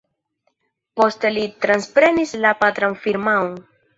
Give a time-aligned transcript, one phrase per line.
[1.01, 3.55] Poste li transprenis la patran firmaon.